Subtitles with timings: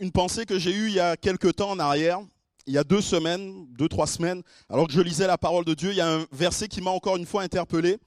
[0.00, 2.20] une pensée que j'ai eue il y a quelques temps en arrière,
[2.66, 5.74] il y a deux semaines, deux, trois semaines, alors que je lisais la parole de
[5.74, 7.98] Dieu, il y a un verset qui m'a encore une fois interpellé.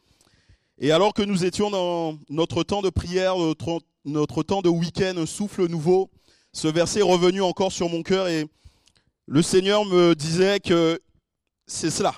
[0.80, 3.36] Et alors que nous étions dans notre temps de prière,
[4.06, 6.10] notre, temps de week-end, un souffle nouveau,
[6.54, 8.46] ce verset est revenu encore sur mon cœur et
[9.26, 11.00] le Seigneur me disait que
[11.66, 12.16] c'est cela.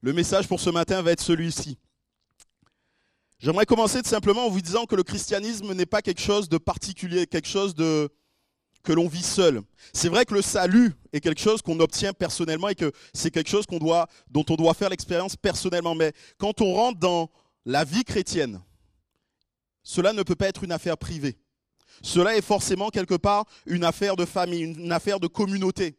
[0.00, 1.78] Le message pour ce matin va être celui-ci.
[3.38, 6.58] J'aimerais commencer tout simplement en vous disant que le christianisme n'est pas quelque chose de
[6.58, 8.10] particulier, quelque chose de,
[8.84, 9.62] que l'on vit seul.
[9.92, 13.50] C'est vrai que le salut est quelque chose qu'on obtient personnellement et que c'est quelque
[13.50, 15.94] chose qu'on doit, dont on doit faire l'expérience personnellement.
[15.94, 17.30] Mais quand on rentre dans
[17.64, 18.62] la vie chrétienne,
[19.82, 21.36] cela ne peut pas être une affaire privée.
[22.02, 25.96] Cela est forcément quelque part une affaire de famille, une affaire de communauté.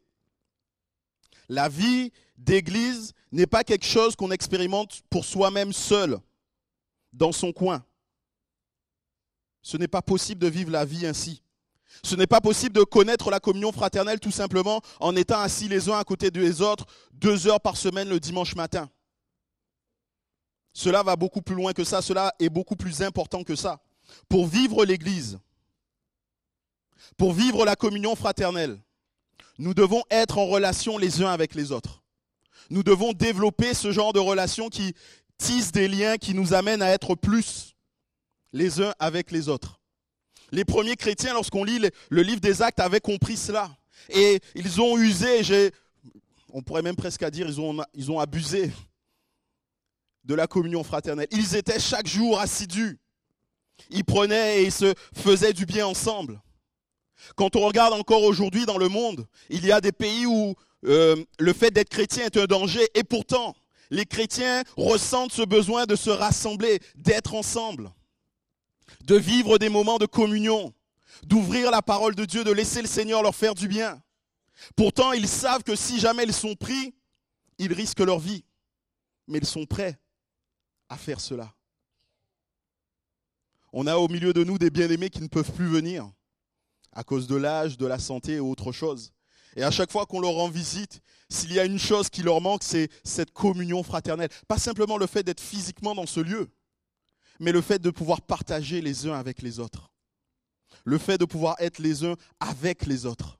[1.49, 6.19] La vie d'église n'est pas quelque chose qu'on expérimente pour soi-même seul,
[7.13, 7.83] dans son coin.
[9.61, 11.41] Ce n'est pas possible de vivre la vie ainsi.
[12.05, 15.89] Ce n'est pas possible de connaître la communion fraternelle tout simplement en étant assis les
[15.89, 18.91] uns à côté des autres deux heures par semaine le dimanche matin.
[20.71, 23.81] Cela va beaucoup plus loin que ça, cela est beaucoup plus important que ça.
[24.29, 25.39] Pour vivre l'Église,
[27.17, 28.79] pour vivre la communion fraternelle,
[29.57, 32.03] nous devons être en relation les uns avec les autres.
[32.69, 34.93] Nous devons développer ce genre de relation qui
[35.39, 37.75] tisse des liens, qui nous amènent à être plus
[38.53, 39.79] les uns avec les autres.
[40.51, 41.79] Les premiers chrétiens, lorsqu'on lit
[42.09, 43.69] le livre des actes, avaient compris cela.
[44.09, 45.71] Et ils ont usé,
[46.51, 48.71] on pourrait même presque dire, ils ont, abusé
[50.23, 51.27] de la communion fraternelle.
[51.31, 52.99] Ils étaient chaque jour assidus.
[53.89, 56.41] Ils prenaient et ils se faisaient du bien ensemble.
[57.35, 61.15] Quand on regarde encore aujourd'hui dans le monde, il y a des pays où euh,
[61.39, 63.55] le fait d'être chrétien est un danger et pourtant
[63.89, 67.91] les chrétiens ressentent ce besoin de se rassembler, d'être ensemble,
[69.03, 70.73] de vivre des moments de communion,
[71.23, 74.01] d'ouvrir la parole de Dieu, de laisser le Seigneur leur faire du bien.
[74.75, 76.95] Pourtant, ils savent que si jamais ils sont pris,
[77.57, 78.43] ils risquent leur vie.
[79.27, 79.99] Mais ils sont prêts
[80.89, 81.53] à faire cela.
[83.73, 86.09] On a au milieu de nous des bien-aimés qui ne peuvent plus venir
[86.93, 89.11] à cause de l'âge, de la santé et autre chose.
[89.55, 92.41] Et à chaque fois qu'on leur rend visite, s'il y a une chose qui leur
[92.41, 94.29] manque, c'est cette communion fraternelle.
[94.47, 96.49] Pas simplement le fait d'être physiquement dans ce lieu,
[97.39, 99.91] mais le fait de pouvoir partager les uns avec les autres.
[100.83, 103.39] Le fait de pouvoir être les uns avec les autres.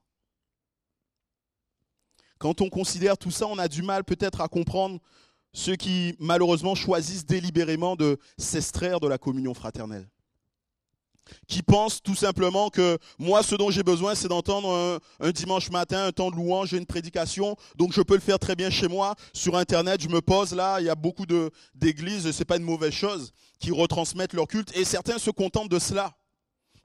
[2.38, 5.00] Quand on considère tout ça, on a du mal peut-être à comprendre
[5.54, 10.10] ceux qui malheureusement choisissent délibérément de s'extraire de la communion fraternelle
[11.48, 16.06] qui pensent tout simplement que moi, ce dont j'ai besoin, c'est d'entendre un, dimanche matin,
[16.06, 19.16] un temps de louange, une prédication, donc je peux le faire très bien chez moi,
[19.34, 21.26] sur Internet, je me pose là, il y a beaucoup
[21.76, 25.70] d'églises, ce n'est pas une mauvaise chose, qui retransmettent leur culte, et certains se contentent
[25.70, 26.16] de cela,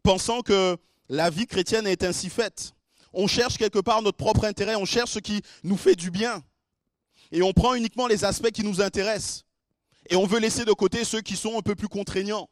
[0.02, 0.76] pensant que
[1.08, 2.72] la vie chrétienne est ainsi faite.
[3.12, 6.42] On cherche quelque part notre propre intérêt, on cherche ce qui nous fait du bien,
[7.32, 9.44] et on prend uniquement les aspects qui nous intéressent,
[10.08, 12.48] et on veut laisser de côté ceux qui sont un peu plus contraignants.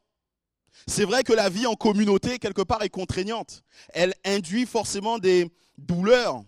[0.87, 3.62] C'est vrai que la vie en communauté, quelque part, est contraignante.
[3.91, 6.43] Elle induit forcément des douleurs.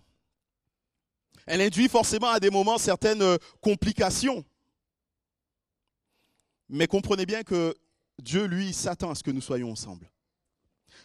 [1.47, 4.45] Elle induit forcément à des moments certaines euh, complications.
[6.69, 7.75] Mais comprenez bien que
[8.23, 10.11] Dieu, lui, s'attend à ce que nous soyons ensemble.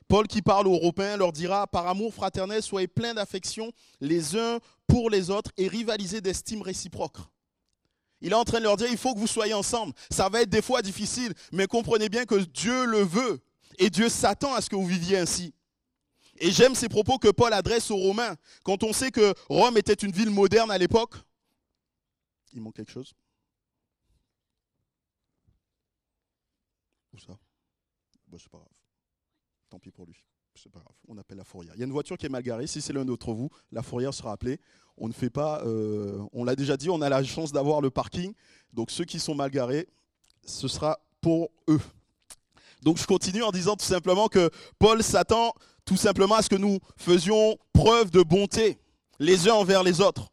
[0.08, 3.72] Paul qui parle aux Européens leur dira, par amour fraternel, soyez pleins d'affection
[4.02, 7.18] les uns pour les autres et rivalisez d'estime réciproque.
[8.22, 9.94] Il est en train de leur dire, il faut que vous soyez ensemble.
[10.09, 13.42] Ça va être des fois difficile, mais comprenez bien que Dieu le veut.
[13.78, 15.53] Et Dieu s'attend à ce que vous viviez ainsi.
[16.38, 18.36] Et j'aime ces propos que Paul adresse aux Romains.
[18.64, 21.16] Quand on sait que Rome était une ville moderne à l'époque,
[22.53, 23.14] il manque quelque chose
[27.14, 27.38] Où ça?
[28.28, 28.70] Bon, C'est pas grave.
[29.70, 30.25] Tant pis pour lui.
[30.66, 30.96] C'est pas grave.
[31.08, 31.74] On appelle la fourrière.
[31.76, 32.66] Il y a une voiture qui est mal garée.
[32.66, 34.59] Si c'est l'un d'entre vous, la fourrière sera appelée
[34.98, 37.90] on ne fait pas, euh, on l'a déjà dit, on a la chance d'avoir le
[37.90, 38.34] parking.
[38.74, 39.88] Donc ceux qui sont mal garés,
[40.46, 41.81] ce sera pour eux.
[42.81, 44.50] Donc je continue en disant tout simplement que
[44.80, 45.53] Paul s'attend
[45.86, 48.79] tout simplement à ce que nous faisions preuve de bonté
[49.20, 50.32] les uns envers les autres.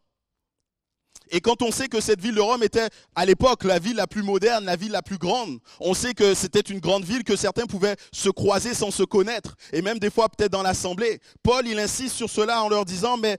[1.33, 4.07] Et quand on sait que cette ville de Rome était à l'époque la ville la
[4.07, 7.35] plus moderne, la ville la plus grande, on sait que c'était une grande ville, que
[7.35, 11.19] certains pouvaient se croiser sans se connaître, et même des fois peut-être dans l'assemblée.
[11.41, 13.37] Paul, il insiste sur cela en leur disant, mais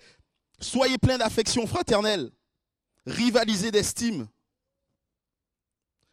[0.61, 2.31] Soyez pleins d'affection fraternelle,
[3.07, 4.29] rivalisez d'estime.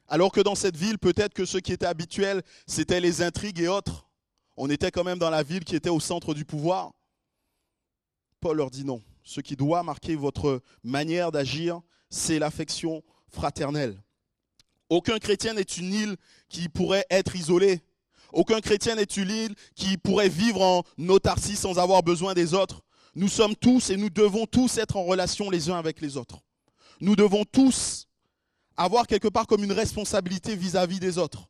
[0.08, 3.70] Alors que dans cette ville, peut-être que ce qui était habituel, c'était les intrigues et
[3.70, 4.10] autres.
[4.58, 6.92] On était quand même dans la ville qui était au centre du pouvoir.
[8.42, 9.02] Paul leur dit non.
[9.24, 14.02] Ce qui doit marquer votre manière d'agir, c'est l'affection fraternelle.
[14.90, 16.18] Aucun chrétien n'est une île
[16.50, 17.82] qui pourrait être isolée.
[18.34, 22.82] Aucun chrétien n'est une qui pourrait vivre en autarcie sans avoir besoin des autres.
[23.16, 26.40] Nous sommes tous et nous devons tous être en relation les uns avec les autres.
[27.00, 28.08] Nous devons tous
[28.78, 31.48] avoir quelque part comme une responsabilité vis-à-vis des autres.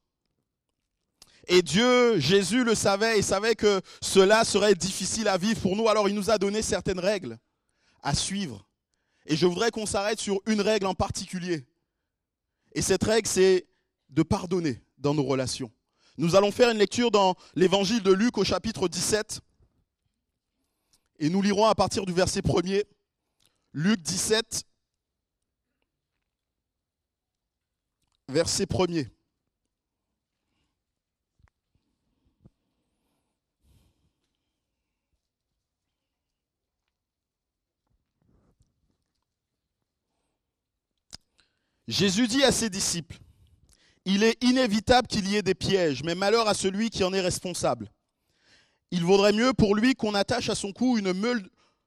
[1.47, 5.89] Et Dieu, Jésus le savait et savait que cela serait difficile à vivre pour nous,
[5.89, 7.39] alors il nous a donné certaines règles
[8.01, 8.67] à suivre.
[9.25, 11.65] Et je voudrais qu'on s'arrête sur une règle en particulier.
[12.73, 13.67] Et cette règle, c'est
[14.09, 15.71] de pardonner dans nos relations.
[16.17, 19.41] Nous allons faire une lecture dans l'évangile de Luc au chapitre 17.
[21.19, 22.83] Et nous lirons à partir du verset 1er.
[23.73, 24.65] Luc 17,
[28.27, 29.09] verset 1er.
[41.91, 43.17] Jésus dit à ses disciples,
[44.05, 47.19] Il est inévitable qu'il y ait des pièges, mais malheur à celui qui en est
[47.19, 47.91] responsable.
[48.91, 51.45] Il vaudrait mieux pour lui qu'on attache à son cou une meule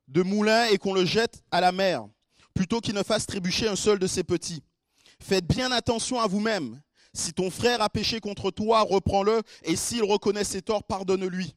[0.08, 2.04] de moulin et qu'on le jette à la mer,
[2.52, 4.62] plutôt qu'il ne fasse trébucher un seul de ses petits.
[5.22, 6.82] Faites bien attention à vous-même.
[7.14, 11.54] Si ton frère a péché contre toi, reprends-le, et s'il reconnaît ses torts, pardonne-lui.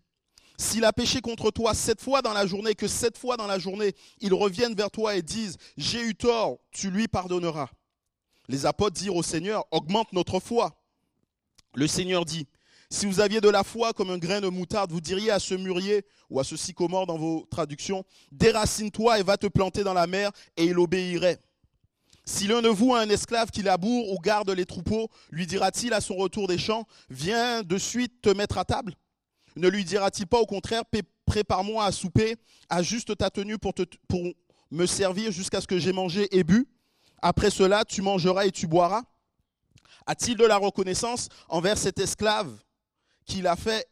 [0.58, 3.60] S'il a péché contre toi sept fois dans la journée, que sept fois dans la
[3.60, 7.68] journée, il revienne vers toi et dise, j'ai eu tort, tu lui pardonneras
[8.48, 10.82] les apôtres dirent au Seigneur, augmente notre foi.
[11.76, 12.48] Le Seigneur dit,
[12.90, 15.54] si vous aviez de la foi comme un grain de moutarde, vous diriez à ce
[15.54, 20.08] mûrier ou à ce sycomore dans vos traductions, déracine-toi et va te planter dans la
[20.08, 21.40] mer, et il obéirait.
[22.26, 25.94] Si l'un de vous a un esclave qui laboure ou garde les troupeaux, lui dira-t-il
[25.94, 28.96] à son retour des champs, viens de suite te mettre à table
[29.56, 30.84] Ne lui dira-t-il pas au contraire,
[31.26, 32.36] prépare-moi à souper,
[32.70, 33.74] ajuste ta tenue pour,
[34.08, 34.24] pour
[34.72, 36.68] me servir jusqu'à ce que j'ai mangé et bu
[37.22, 39.04] après cela, tu mangeras et tu boiras
[40.06, 42.58] A-t-il de la reconnaissance envers cet esclave
[43.26, 43.90] qu'il a fait,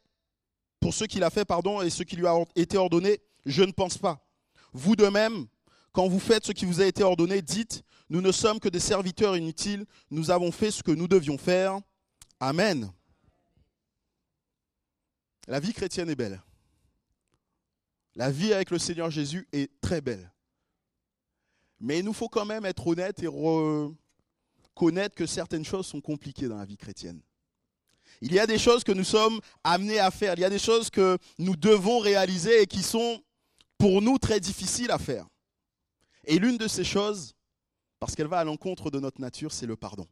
[0.79, 3.21] pour ce qu'il a fait, pardon, et ce qui lui a été ordonné?
[3.45, 4.25] Je ne pense pas.
[4.73, 5.47] Vous de même,
[5.91, 8.79] quand vous faites ce qui vous a été ordonné, dites, nous ne sommes que des
[8.79, 11.79] serviteurs inutiles, nous avons fait ce que nous devions faire.
[12.39, 12.91] Amen.
[15.47, 16.41] La vie chrétienne est belle.
[18.15, 20.31] La vie avec le Seigneur Jésus est très belle.
[21.79, 26.47] Mais il nous faut quand même être honnête et reconnaître que certaines choses sont compliquées
[26.47, 27.21] dans la vie chrétienne.
[28.21, 30.59] Il y a des choses que nous sommes amenés à faire, il y a des
[30.59, 33.21] choses que nous devons réaliser et qui sont
[33.77, 35.27] pour nous très difficiles à faire.
[36.23, 37.35] Et l'une de ces choses,
[37.99, 40.07] parce qu'elle va à l'encontre de notre nature, c'est le pardon.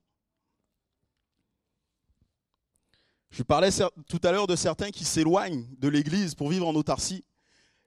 [3.32, 7.24] Je parlais tout à l'heure de certains qui s'éloignent de l'Église pour vivre en autarcie.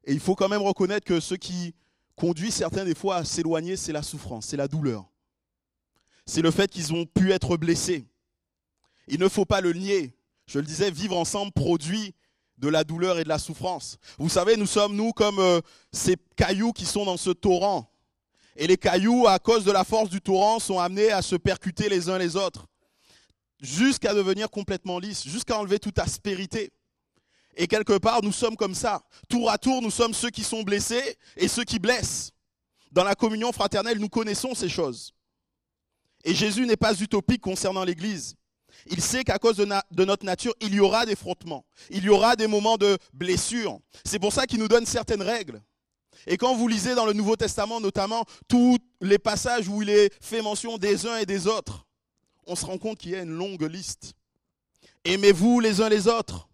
[0.02, 1.74] Et il faut quand même reconnaître que ceux qui
[2.16, 5.06] conduit certains des fois à s'éloigner, c'est la souffrance, c'est la douleur.
[6.24, 8.06] C'est le fait qu'ils ont pu être blessés.
[9.06, 10.16] Il ne faut pas le nier.
[10.46, 12.14] Je le disais, vivre ensemble produit
[12.58, 13.98] de la douleur et de la souffrance.
[14.18, 15.60] Vous savez, nous sommes, nous, comme euh,
[15.92, 17.90] ces cailloux qui sont dans ce torrent.
[18.56, 21.88] Et les cailloux, à cause de la force du torrent, sont amenés à se percuter
[21.88, 22.66] les uns les autres,
[23.60, 26.72] jusqu'à devenir complètement lisses, jusqu'à enlever toute aspérité.
[27.56, 29.02] Et quelque part, nous sommes comme ça.
[29.28, 32.32] Tour à tour, nous sommes ceux qui sont blessés et ceux qui blessent.
[32.92, 35.14] Dans la communion fraternelle, nous connaissons ces choses.
[36.24, 38.36] Et Jésus n'est pas utopique concernant l'Église.
[38.88, 42.36] Il sait qu'à cause de, notre nature, il y aura des frottements, il y aura
[42.36, 43.80] des moments de blessure.
[44.04, 45.62] C'est pour ça qu'il nous donne certaines règles.
[46.26, 50.12] Et quand vous lisez dans le Nouveau Testament notamment tous les passages où il est
[50.20, 51.86] fait mention des uns et des autres,
[52.46, 54.12] on se rend compte qu'il y a une longue liste.
[55.04, 56.48] Aimez-vous les uns les autres.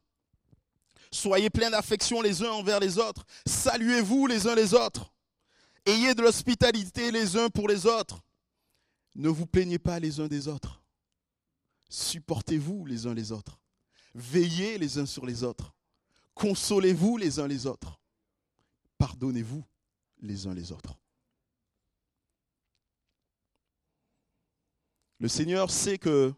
[1.13, 3.27] Soyez pleins d'affection les uns envers les autres.
[3.47, 5.13] Saluez-vous les uns les autres.
[5.85, 8.23] Ayez de l'hospitalité les uns pour les autres.
[9.15, 10.83] Ne vous plaignez pas les uns des autres.
[11.91, 13.61] Supportez-vous les uns les autres.
[14.15, 15.75] Veillez les uns sur les autres.
[16.35, 18.01] Consolez-vous les uns les autres.
[18.97, 19.65] Pardonnez-vous
[20.23, 20.99] les uns les autres.
[25.19, 26.33] Le Seigneur sait que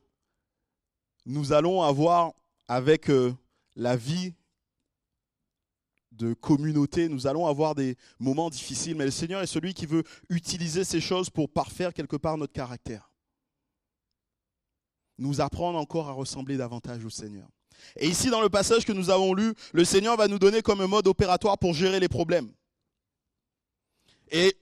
[1.27, 2.33] nous allons avoir
[2.67, 3.35] avec euh,
[3.77, 4.35] la vie
[6.17, 10.05] de communauté, nous allons avoir des moments difficiles, mais le Seigneur est celui qui veut
[10.29, 13.11] utiliser ces choses pour parfaire quelque part notre caractère.
[15.19, 17.49] Nous apprendre encore à ressembler davantage au Seigneur.
[17.97, 20.85] Et ici, dans le passage que nous avons lu, le Seigneur va nous donner comme
[20.87, 22.53] mode opératoire pour gérer les problèmes.
[24.31, 24.57] Et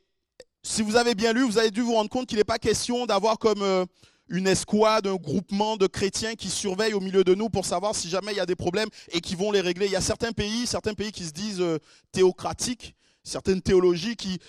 [0.62, 3.06] si vous avez bien lu, vous avez dû vous rendre compte qu'il n'est pas question
[3.06, 3.84] d'avoir comme euh,
[4.32, 8.08] une escouade, un groupement de chrétiens qui surveillent au milieu de nous pour savoir si
[8.08, 9.86] jamais il y a des problèmes et qui vont les régler.
[9.86, 11.78] Il y a certains pays, certains pays qui se disent euh,
[12.12, 14.40] théocratiques, certaines théologies qui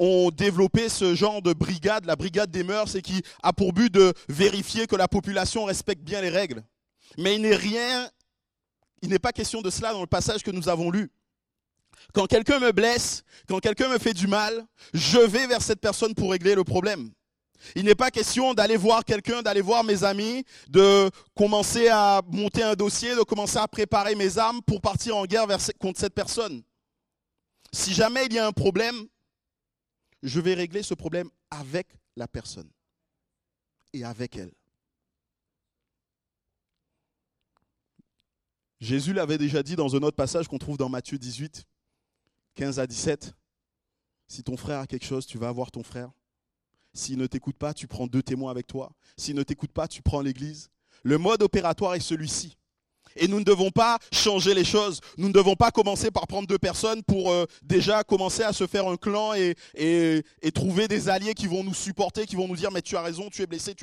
[0.00, 3.92] ont développé ce genre de brigade, la brigade des mœurs, et qui a pour but
[3.94, 6.64] de vérifier que la population respecte bien les règles.
[7.16, 8.10] Mais il n'est rien
[9.02, 11.10] Il n'est pas question de cela dans le passage que nous avons lu.
[12.12, 16.14] Quand quelqu'un me blesse, quand quelqu'un me fait du mal, je vais vers cette personne
[16.14, 17.12] pour régler le problème.
[17.74, 22.62] Il n'est pas question d'aller voir quelqu'un, d'aller voir mes amis, de commencer à monter
[22.62, 25.46] un dossier, de commencer à préparer mes armes pour partir en guerre
[25.78, 26.62] contre cette personne.
[27.72, 29.06] Si jamais il y a un problème,
[30.22, 32.68] je vais régler ce problème avec la personne
[33.92, 34.52] et avec elle.
[38.80, 41.64] Jésus l'avait déjà dit dans un autre passage qu'on trouve dans Matthieu 18,
[42.54, 43.34] 15 à 17.
[44.26, 46.10] Si ton frère a quelque chose, tu vas voir ton frère.
[46.92, 48.92] S'il ne t'écoute pas, tu prends deux témoins avec toi.
[49.16, 50.70] S'il ne t'écoute pas, tu prends l'Église.
[51.02, 52.56] Le mode opératoire est celui-ci.
[53.16, 55.00] Et nous ne devons pas changer les choses.
[55.16, 58.66] Nous ne devons pas commencer par prendre deux personnes pour euh, déjà commencer à se
[58.66, 59.54] faire un clan et,
[60.54, 63.28] trouver des alliés qui vont nous supporter, qui vont nous dire mais tu as raison,
[63.30, 63.74] tu es blessé.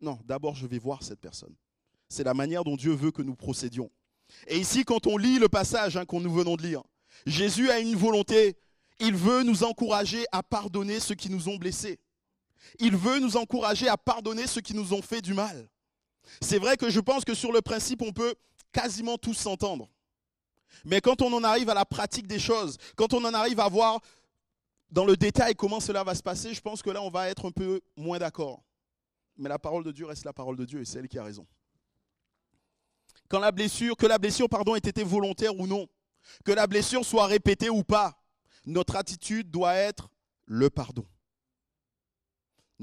[0.00, 1.54] Non, d'abord je vais voir cette personne.
[2.08, 3.90] C'est la manière dont Dieu veut que nous procédions.
[4.46, 6.82] Et ici, quand on lit le passage hein, qu'on nous venons de lire,
[7.26, 8.56] Jésus a une volonté.
[9.00, 11.98] Il veut nous encourager à pardonner ceux qui nous ont blessés.
[12.78, 15.68] Il veut nous encourager à pardonner ceux qui nous ont fait du mal.
[16.40, 18.34] C'est vrai que je pense que sur le principe, on peut
[18.72, 19.88] quasiment tous s'entendre.
[20.84, 23.68] Mais quand on en arrive à la pratique des choses, quand on en arrive à
[23.68, 24.00] voir
[24.90, 27.46] dans le détail comment cela va se passer, je pense que là, on va être
[27.46, 28.62] un peu moins d'accord.
[29.36, 31.24] Mais la parole de Dieu reste la parole de Dieu et c'est elle qui a
[31.24, 31.46] raison.
[33.28, 35.86] Quand la blessure, que la blessure, ait été volontaire ou non,
[36.44, 38.20] que la blessure soit répétée ou pas,
[38.66, 40.10] notre attitude doit être
[40.46, 41.04] le pardon.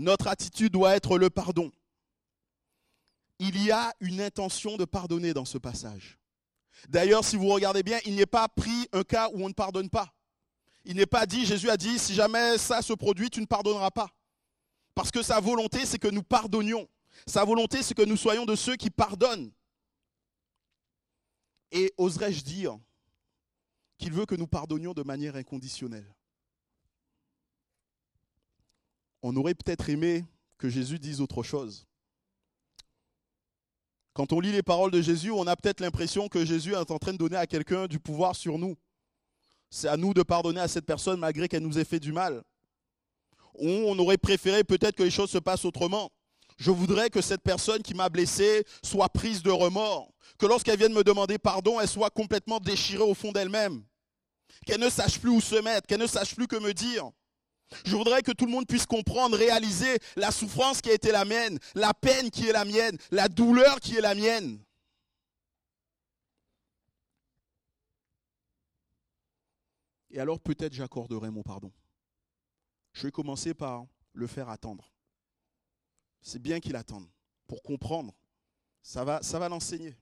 [0.01, 1.71] Notre attitude doit être le pardon.
[3.37, 6.17] Il y a une intention de pardonner dans ce passage.
[6.89, 9.91] D'ailleurs, si vous regardez bien, il n'est pas pris un cas où on ne pardonne
[9.91, 10.11] pas.
[10.85, 13.91] Il n'est pas dit, Jésus a dit, si jamais ça se produit, tu ne pardonneras
[13.91, 14.09] pas.
[14.95, 16.89] Parce que sa volonté, c'est que nous pardonnions.
[17.27, 19.51] Sa volonté, c'est que nous soyons de ceux qui pardonnent.
[21.71, 22.79] Et oserais-je dire
[23.99, 26.11] qu'il veut que nous pardonnions de manière inconditionnelle?
[29.23, 30.25] On aurait peut-être aimé
[30.57, 31.85] que Jésus dise autre chose.
[34.13, 36.97] Quand on lit les paroles de Jésus, on a peut-être l'impression que Jésus est en
[36.97, 38.75] train de donner à quelqu'un du pouvoir sur nous.
[39.69, 42.43] C'est à nous de pardonner à cette personne malgré qu'elle nous ait fait du mal.
[43.55, 46.11] Ou on aurait préféré peut-être que les choses se passent autrement.
[46.57, 50.13] Je voudrais que cette personne qui m'a blessé soit prise de remords.
[50.37, 53.83] Que lorsqu'elle vienne me demander pardon, elle soit complètement déchirée au fond d'elle-même.
[54.65, 57.09] Qu'elle ne sache plus où se mettre, qu'elle ne sache plus que me dire.
[57.85, 61.25] Je voudrais que tout le monde puisse comprendre, réaliser la souffrance qui a été la
[61.25, 64.59] mienne, la peine qui est la mienne, la douleur qui est la mienne.
[70.09, 71.71] Et alors peut-être j'accorderai mon pardon.
[72.93, 74.91] Je vais commencer par le faire attendre.
[76.21, 77.07] C'est bien qu'il attende
[77.47, 78.13] pour comprendre.
[78.83, 79.95] Ça va, ça va l'enseigner.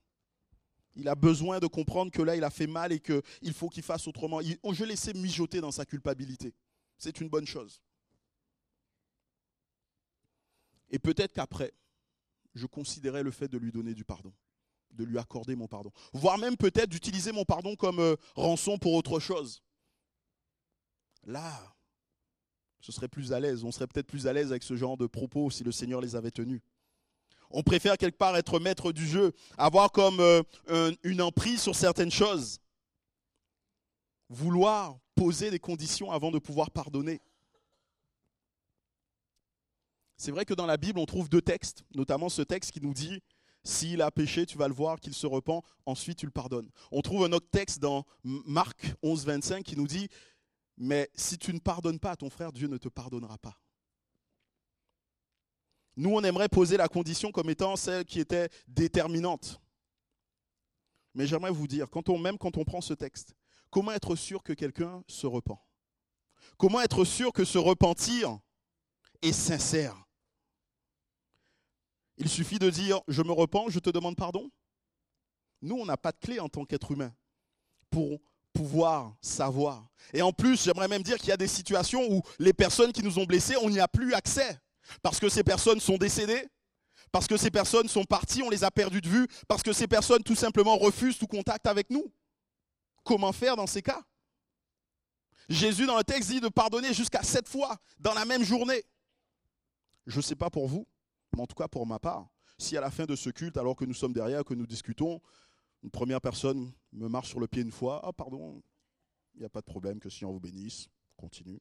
[0.95, 3.83] Il a besoin de comprendre que là, il a fait mal et qu'il faut qu'il
[3.83, 4.41] fasse autrement.
[4.41, 6.53] je vais laisser mijoter dans sa culpabilité
[6.99, 7.81] c'est une bonne chose.
[10.91, 11.73] Et peut-être qu'après,
[12.53, 14.33] je considérais le fait de lui donner du pardon,
[14.91, 18.93] de lui accorder mon pardon, voire même peut-être d'utiliser mon pardon comme euh, rançon pour
[18.93, 19.63] autre chose.
[21.23, 21.75] Là,
[22.81, 25.07] ce serait plus à l'aise, on serait peut-être plus à l'aise avec ce genre de
[25.07, 26.61] propos si le Seigneur les avait tenus.
[27.51, 30.43] On préfère quelque part être maître du jeu, avoir comme euh,
[31.03, 32.59] une emprise sur certaines choses,
[34.29, 37.21] vouloir poser des conditions avant de pouvoir pardonner.
[40.17, 42.93] C'est vrai que dans la Bible, on trouve deux textes, notamment ce texte qui nous
[42.93, 43.21] dit
[43.63, 46.69] s'il a péché, tu vas le voir, qu'il se repent, ensuite tu le pardonnes.
[46.91, 50.07] On trouve un autre texte dans Marc 11, 25 qui nous dit
[50.77, 53.59] Mais si tu ne pardonnes pas à ton frère, Dieu ne te pardonnera pas.
[55.97, 59.59] Nous, on aimerait poser la condition comme étant celle qui était déterminante.
[61.13, 63.35] Mais j'aimerais vous dire, quand on, même quand on prend ce texte,
[63.69, 65.63] Comment être sûr que quelqu'un se repent?
[66.57, 68.39] Comment être sûr que ce repentir
[69.21, 69.95] est sincère?
[72.17, 74.49] Il suffit de dire je me repens, je te demande pardon?
[75.61, 77.13] Nous, on n'a pas de clé en tant qu'être humain
[77.89, 78.19] pour
[78.53, 79.87] pouvoir savoir.
[80.13, 83.03] Et en plus, j'aimerais même dire qu'il y a des situations où les personnes qui
[83.03, 84.59] nous ont blessés, on n'y a plus accès.
[85.01, 86.47] Parce que ces personnes sont décédées,
[87.11, 89.87] parce que ces personnes sont parties, on les a perdues de vue, parce que ces
[89.87, 92.11] personnes tout simplement refusent tout contact avec nous.
[93.09, 94.05] Comment faire dans ces cas
[95.49, 98.83] Jésus, dans le texte, dit de pardonner jusqu'à sept fois dans la même journée.
[100.05, 100.87] Je ne sais pas pour vous,
[101.33, 103.75] mais en tout cas pour ma part, si à la fin de ce culte, alors
[103.75, 105.21] que nous sommes derrière, que nous discutons,
[105.81, 108.61] une première personne me marche sur le pied une fois, ah pardon,
[109.33, 110.87] il n'y a pas de problème, que le Seigneur vous bénisse,
[111.17, 111.59] continue.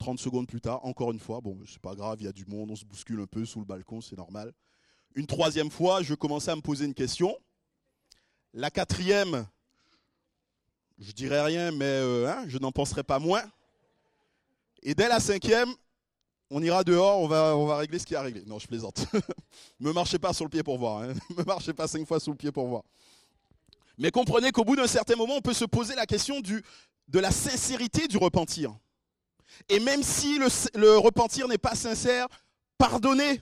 [0.00, 2.44] 30 secondes plus tard, encore une fois, bon, c'est pas grave, il y a du
[2.44, 4.52] monde, on se bouscule un peu sous le balcon, c'est normal.
[5.14, 7.34] Une troisième fois, je commençais à me poser une question.
[8.52, 9.46] La quatrième,
[10.98, 13.42] je dirais rien, mais euh, hein, je n'en penserai pas moins.
[14.82, 15.72] Et dès la cinquième,
[16.50, 18.42] on ira dehors, on va, régler ce qui a réglé.
[18.46, 19.06] Non, je plaisante.
[19.80, 21.02] Me marchez pas sur le pied pour voir.
[21.02, 21.14] Hein.
[21.36, 22.82] Me marchez pas cinq fois sur le pied pour voir.
[23.98, 27.30] Mais comprenez qu'au bout d'un certain moment, on peut se poser la question de la
[27.30, 28.74] sincérité du repentir.
[29.68, 32.26] Et même si le repentir n'est pas sincère,
[32.78, 33.40] pardonnez.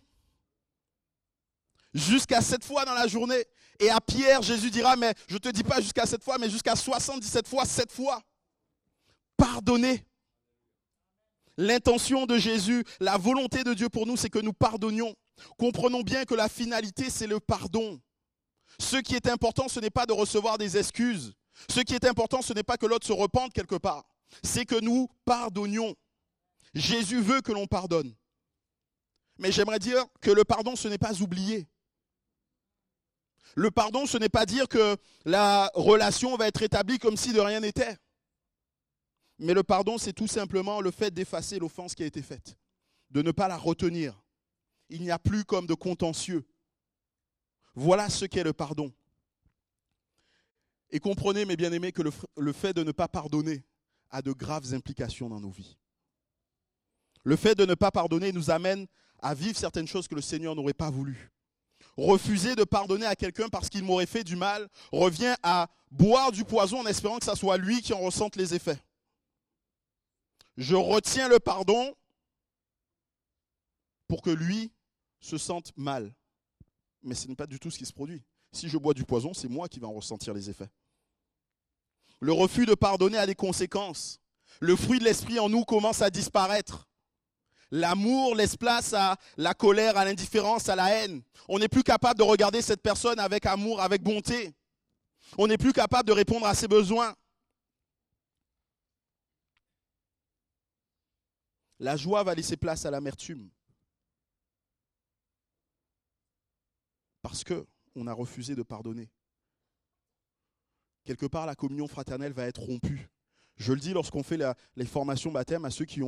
[1.92, 3.44] Jusqu'à sept fois dans la journée.
[3.78, 6.50] Et à Pierre, Jésus dira, mais je ne te dis pas jusqu'à sept fois, mais
[6.50, 8.22] jusqu'à 77 fois, sept fois.
[9.36, 10.04] Pardonnez.
[11.56, 15.14] L'intention de Jésus, la volonté de Dieu pour nous, c'est que nous pardonnions.
[15.58, 18.00] Comprenons bien que la finalité, c'est le pardon.
[18.78, 21.34] Ce qui est important, ce n'est pas de recevoir des excuses.
[21.68, 24.04] Ce qui est important, ce n'est pas que l'autre se repente quelque part.
[24.42, 25.94] C'est que nous pardonnions.
[26.74, 28.14] Jésus veut que l'on pardonne.
[29.38, 31.66] Mais j'aimerais dire que le pardon, ce n'est pas oublier.
[33.56, 37.40] Le pardon, ce n'est pas dire que la relation va être établie comme si de
[37.40, 37.96] rien n'était.
[39.38, 42.56] Mais le pardon, c'est tout simplement le fait d'effacer l'offense qui a été faite,
[43.10, 44.22] de ne pas la retenir.
[44.90, 46.46] Il n'y a plus comme de contentieux.
[47.74, 48.92] Voilà ce qu'est le pardon.
[50.90, 53.64] Et comprenez, mes bien-aimés, que le, fait de ne pas pardonner
[54.10, 55.78] a de graves implications dans nos vies.
[57.22, 58.86] Le fait de ne pas pardonner nous amène
[59.20, 61.30] à vivre certaines choses que le Seigneur n'aurait pas voulu.
[62.00, 66.46] Refuser de pardonner à quelqu'un parce qu'il m'aurait fait du mal revient à boire du
[66.46, 68.80] poison en espérant que ce soit lui qui en ressente les effets.
[70.56, 71.94] Je retiens le pardon
[74.08, 74.72] pour que lui
[75.20, 76.14] se sente mal.
[77.02, 78.22] Mais ce n'est pas du tout ce qui se produit.
[78.50, 80.70] Si je bois du poison, c'est moi qui vais en ressentir les effets.
[82.18, 84.22] Le refus de pardonner a des conséquences.
[84.60, 86.88] Le fruit de l'esprit en nous commence à disparaître.
[87.70, 91.22] L'amour laisse place à la colère, à l'indifférence, à la haine.
[91.48, 94.54] On n'est plus capable de regarder cette personne avec amour, avec bonté.
[95.38, 97.14] On n'est plus capable de répondre à ses besoins.
[101.78, 103.48] La joie va laisser place à l'amertume.
[107.22, 109.08] Parce que on a refusé de pardonner.
[111.04, 113.08] Quelque part, la communion fraternelle va être rompue.
[113.60, 114.38] Je le dis lorsqu'on fait
[114.74, 116.00] les formations baptême à ceux qui,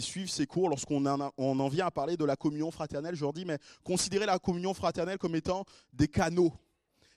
[0.00, 3.22] suivent ces cours, lorsqu'on en, on en vient à parler de la communion fraternelle, je
[3.22, 6.52] leur dis, mais considérez la communion fraternelle comme étant des canaux.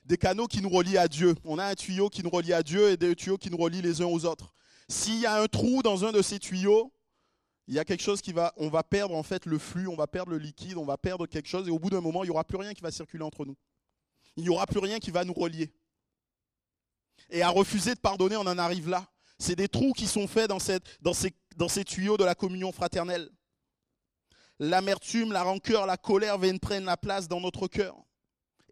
[0.04, 1.36] Des canaux qui nous relient à Dieu.
[1.44, 3.82] On a un tuyau qui nous relie à Dieu et des tuyaux qui nous relient
[3.82, 4.52] les uns aux autres.
[4.88, 6.92] S'il y a un trou dans un de ces tuyaux,
[7.68, 9.94] il y a quelque chose qui va, on va perdre en fait le flux, on
[9.94, 12.26] va perdre le liquide, on va perdre quelque chose et au bout d'un moment, il
[12.26, 13.56] n'y aura plus rien qui va circuler entre nous.
[14.36, 15.72] Il n'y aura plus rien qui va nous relier.
[17.30, 19.08] Et à refuser de pardonner, on en arrive là.
[19.38, 23.30] C'est des trous qui sont faits dans, ces, tuyaux de la communion fraternelle.
[24.58, 27.96] L'amertume, la rancœur, la colère viennent prendre la place dans notre cœur.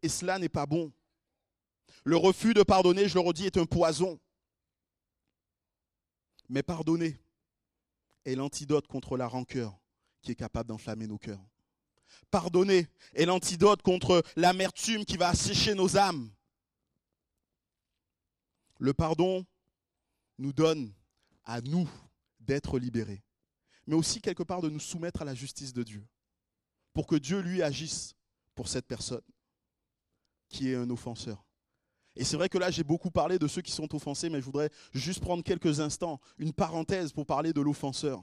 [0.03, 0.93] Et cela n'est pas bon.
[2.05, 4.19] Le refus de pardonner, je le redis, est un poison.
[6.49, 7.19] Mais pardonner,
[8.25, 9.79] est l'antidote contre la rancœur
[10.23, 11.45] qui est capable d'enflammer nos cœurs.
[12.31, 16.31] Pardonner est l'antidote contre l'amertume qui va assécher nos âmes.
[18.79, 19.45] Le pardon
[20.39, 20.93] nous donne
[21.45, 21.89] à nous
[22.41, 23.23] d'être libérés,
[23.87, 26.07] mais aussi quelque part de nous soumettre à la justice de Dieu,
[26.93, 28.15] pour que Dieu lui agisse
[28.55, 29.23] pour cette personne
[30.49, 31.45] qui est un offenseur.
[32.17, 34.45] Et c'est vrai que là, j'ai beaucoup parlé de ceux qui sont offensés, mais je
[34.45, 38.23] voudrais juste prendre quelques instants, une parenthèse pour parler de l'offenseur.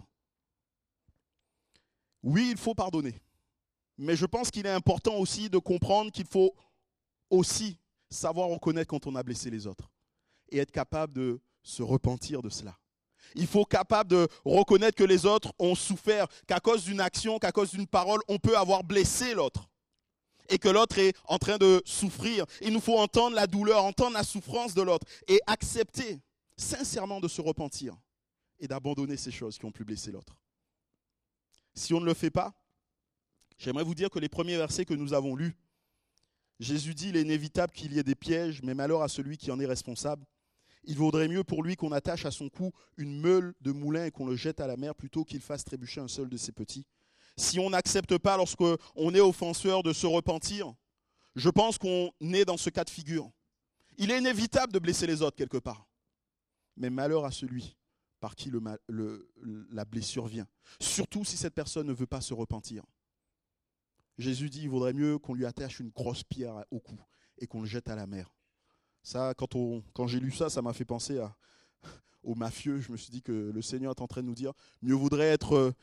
[2.23, 3.21] Oui, il faut pardonner.
[3.97, 6.55] Mais je pense qu'il est important aussi de comprendre qu'il faut
[7.29, 7.77] aussi
[8.09, 9.91] savoir reconnaître quand on a blessé les autres
[10.49, 12.77] et être capable de se repentir de cela.
[13.35, 17.51] Il faut capable de reconnaître que les autres ont souffert, qu'à cause d'une action, qu'à
[17.51, 19.69] cause d'une parole, on peut avoir blessé l'autre
[20.49, 22.45] et que l'autre est en train de souffrir.
[22.61, 26.19] Il nous faut entendre la douleur, entendre la souffrance de l'autre et accepter
[26.57, 27.95] sincèrement de se repentir
[28.59, 30.37] et d'abandonner ces choses qui ont pu blesser l'autre.
[31.73, 32.53] Si on ne le fait pas,
[33.57, 35.55] j'aimerais vous dire que les premiers versets que nous avons lus,
[36.59, 39.49] Jésus dit, il est inévitable qu'il y ait des pièges, mais malheur à celui qui
[39.51, 40.25] en est responsable.
[40.83, 44.11] Il vaudrait mieux pour lui qu'on attache à son cou une meule de moulin et
[44.11, 46.85] qu'on le jette à la mer plutôt qu'il fasse trébucher un seul de ses petits
[47.37, 50.73] si on n'accepte pas lorsqu'on est offenseur de se repentir,
[51.35, 53.31] je pense qu'on est dans ce cas de figure.
[53.97, 55.87] Il est inévitable de blesser les autres quelque part.
[56.77, 57.77] Mais malheur à celui
[58.19, 58.51] par qui
[59.71, 60.47] la blessure vient.
[60.79, 62.83] Surtout si cette personne ne veut pas se repentir.
[64.17, 66.99] Jésus dit, il vaudrait mieux qu'on lui attache une grosse pierre au cou
[67.39, 68.31] et qu'on le jette à la mer.
[69.03, 69.55] Ça, quand,
[69.93, 71.19] quand j'ai lu ça, ça m'a fait penser
[72.23, 72.81] aux mafieux.
[72.81, 75.29] Je me suis dit que le Seigneur est en train de nous dire, mieux vaudrait
[75.29, 75.73] être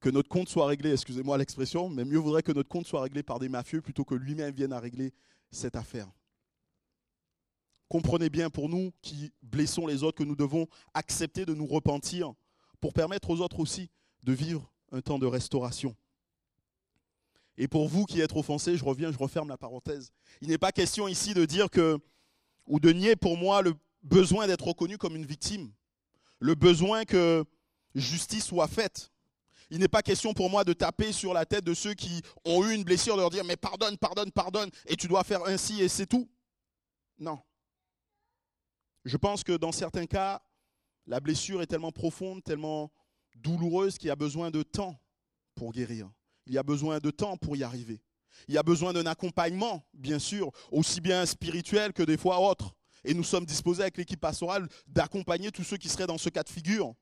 [0.00, 3.22] que notre compte soit réglé, excusez-moi l'expression, mais mieux vaudrait que notre compte soit réglé
[3.22, 5.12] par des mafieux plutôt que lui-même vienne à régler
[5.50, 6.10] cette affaire.
[7.88, 12.32] Comprenez bien pour nous qui blessons les autres que nous devons accepter de nous repentir
[12.80, 13.90] pour permettre aux autres aussi
[14.22, 15.94] de vivre un temps de restauration.
[17.56, 20.12] Et pour vous qui êtes offensés, je reviens, je referme la parenthèse.
[20.40, 21.98] Il n'est pas question ici de dire que,
[22.66, 25.72] ou de nier pour moi le besoin d'être reconnu comme une victime,
[26.38, 27.44] le besoin que
[27.94, 29.10] justice soit faite.
[29.70, 32.64] Il n'est pas question pour moi de taper sur la tête de ceux qui ont
[32.64, 35.82] eu une blessure, de leur dire mais pardonne, pardonne, pardonne, et tu dois faire ainsi
[35.82, 36.28] et c'est tout.
[37.18, 37.38] Non.
[39.04, 40.42] Je pense que dans certains cas,
[41.06, 42.90] la blessure est tellement profonde, tellement
[43.36, 44.98] douloureuse qu'il y a besoin de temps
[45.54, 46.10] pour guérir.
[46.46, 48.02] Il y a besoin de temps pour y arriver.
[48.48, 52.74] Il y a besoin d'un accompagnement, bien sûr, aussi bien spirituel que des fois autre.
[53.04, 56.42] Et nous sommes disposés avec l'équipe pastorale d'accompagner tous ceux qui seraient dans ce cas
[56.42, 56.94] de figure.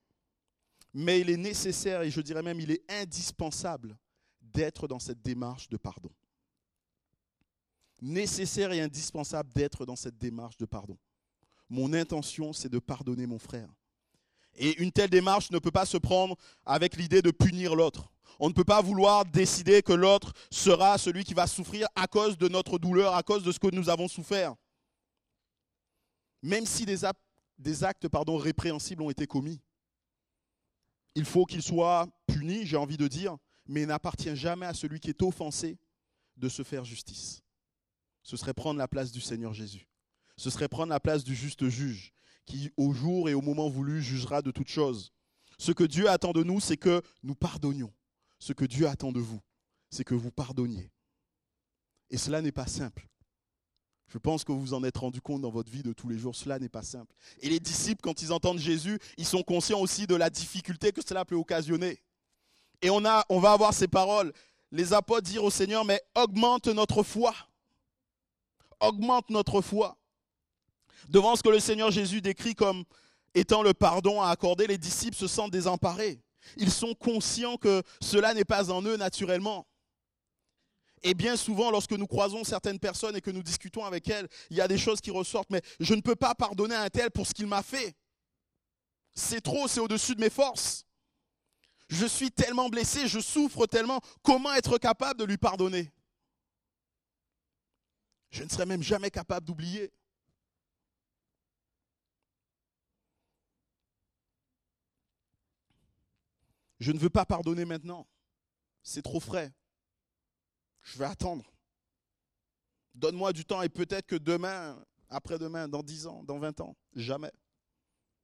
[0.93, 3.97] Mais il est nécessaire, et je dirais même il est indispensable,
[4.41, 6.11] d'être dans cette démarche de pardon.
[8.01, 10.99] Nécessaire et indispensable d'être dans cette démarche de pardon.
[11.71, 13.69] Mon intention, c'est de pardonner mon frère.
[14.57, 18.12] Et une telle démarche ne peut pas se prendre avec l'idée de punir l'autre.
[18.39, 22.37] On ne peut pas vouloir décider que l'autre sera celui qui va souffrir à cause
[22.37, 24.55] de notre douleur, à cause de ce que nous avons souffert.
[26.43, 29.61] Même si des, actes, répréhensibles ont été commis,
[31.15, 34.99] il faut qu'ils soient punis, j'ai envie de dire, mais il n'appartient jamais à celui
[34.99, 35.79] qui est offensé
[36.37, 37.43] de se faire justice.
[38.23, 39.89] Ce serait prendre la place du Seigneur Jésus.
[40.37, 42.13] Ce serait prendre la place du juste juge,
[42.47, 45.13] qui au jour et au moment voulu jugera de toutes choses.
[45.59, 47.93] Ce que Dieu attend de nous, c'est que nous pardonnions
[48.43, 49.41] ce que Dieu attend de vous,
[49.89, 50.91] c'est que vous pardonniez.
[52.11, 53.07] Et cela n'est pas simple.
[54.09, 56.35] Je pense que vous en êtes rendu compte dans votre vie de tous les jours,
[56.35, 57.15] cela n'est pas simple.
[57.41, 61.07] Et les disciples, quand ils entendent Jésus, ils sont conscients aussi de la difficulté que
[61.07, 62.03] cela peut occasionner.
[62.83, 64.33] Et on, on va avoir ces paroles.
[64.73, 67.33] Les apôtres dirent au Seigneur, mais augmente notre foi.
[68.81, 69.97] Augmente notre foi.
[71.09, 72.83] Devant ce que le Seigneur Jésus décrit comme
[73.35, 76.21] étant le pardon à accorder, les disciples se sentent désemparés.
[76.57, 79.67] Ils sont conscients que cela n'est pas en eux naturellement.
[81.03, 84.57] Et bien souvent, lorsque nous croisons certaines personnes et que nous discutons avec elles, il
[84.57, 87.11] y a des choses qui ressortent, mais je ne peux pas pardonner à un tel
[87.11, 87.97] pour ce qu'il m'a fait.
[89.15, 90.85] C'est trop, c'est au-dessus de mes forces.
[91.89, 94.01] Je suis tellement blessé, je souffre tellement.
[94.23, 95.93] Comment être capable de lui pardonner?
[98.31, 99.93] Je ne serais même jamais capable d'oublier.
[106.83, 108.09] Je ne veux pas pardonner maintenant.
[108.83, 109.55] C'est trop frais.
[110.83, 111.49] Je vais attendre.
[112.93, 117.31] Donne-moi du temps et peut-être que demain, après-demain, dans 10 ans, dans 20 ans, jamais,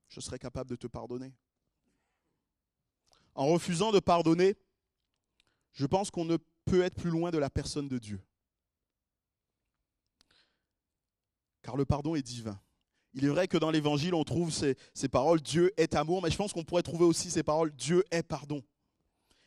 [0.09, 1.33] je serai capable de te pardonner.
[3.37, 4.57] En refusant de pardonner,
[5.73, 8.21] je pense qu'on ne peut être plus loin de la personne de Dieu.
[11.63, 12.61] Car le pardon est divin.
[13.15, 14.77] Il est vrai que dans l'évangile, on trouve ces,
[15.09, 18.23] paroles Dieu est amour, mais je pense qu'on pourrait trouver aussi ces paroles Dieu est
[18.23, 18.63] pardon.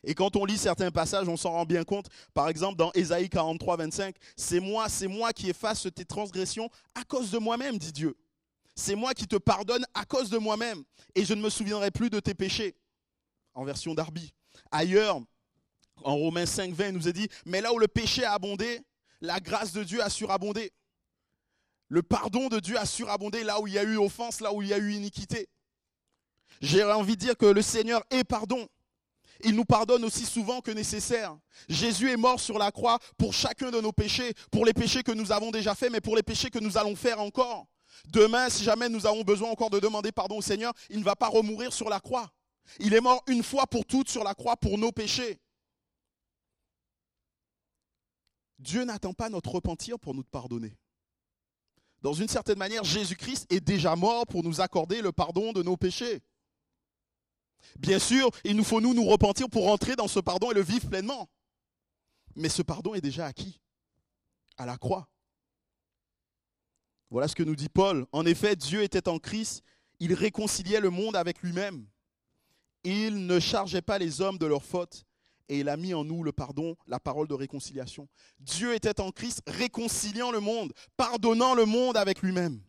[0.04, 2.06] Et quand on lit certains passages, on s'en rend bien compte.
[2.34, 7.04] Par exemple, dans Ésaïe 43, 25, c'est moi, c'est moi qui efface tes transgressions à
[7.04, 8.16] cause de moi-même, dit Dieu.
[8.74, 10.82] C'est moi qui te pardonne à cause de moi-même.
[11.14, 12.74] Et je ne me souviendrai plus de tes péchés.
[13.54, 14.32] En version d'Arby.
[14.70, 15.20] Ailleurs,
[16.02, 18.80] en Romains 5, 20, il nous est dit, mais là où le péché a abondé,
[19.20, 20.72] la grâce de Dieu a surabondé.
[21.92, 24.62] Le pardon de Dieu a surabondé là où il y a eu offense, là où
[24.62, 25.50] il y a eu iniquité.
[26.62, 28.66] J'ai envie de dire que le Seigneur est pardon.
[29.44, 31.36] Il nous pardonne aussi souvent que nécessaire.
[31.68, 35.12] Jésus est mort sur la croix pour chacun de nos péchés, pour les péchés que
[35.12, 37.66] nous avons déjà faits, mais pour les péchés que nous allons faire encore.
[38.06, 41.14] Demain, si jamais nous avons besoin encore de demander pardon au Seigneur, il ne va
[41.14, 42.32] pas remourir sur la croix.
[42.78, 45.42] Il est mort une fois pour toutes sur la croix pour nos péchés.
[48.58, 50.78] Dieu n'attend pas notre repentir pour nous pardonner.
[52.02, 55.76] Dans une certaine manière, Jésus-Christ est déjà mort pour nous accorder le pardon de nos
[55.76, 56.20] péchés.
[57.78, 60.62] Bien sûr, il nous faut nous nous repentir pour rentrer dans ce pardon et le
[60.62, 61.30] vivre pleinement.
[62.34, 63.60] Mais ce pardon est déjà acquis
[64.56, 65.08] à la croix.
[67.08, 68.06] Voilà ce que nous dit Paul.
[68.10, 69.62] En effet, Dieu était en Christ,
[70.00, 71.86] il réconciliait le monde avec lui-même.
[72.82, 75.04] Il ne chargeait pas les hommes de leurs fautes
[75.52, 78.08] et il a mis en nous le pardon, la parole de réconciliation.
[78.40, 82.62] Dieu était en Christ réconciliant le monde, pardonnant le monde avec lui-même.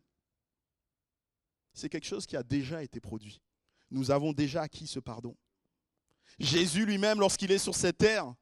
[1.73, 3.41] C'est quelque chose qui a déjà été produit.
[3.89, 5.33] Nous avons déjà acquis ce pardon.
[6.39, 8.33] Jésus lui-même, lorsqu'il est sur cette terre,